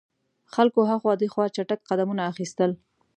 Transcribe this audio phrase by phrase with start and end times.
[0.53, 2.71] خلکو هاخوا دیخوا چټګ قدمونه اخیستل.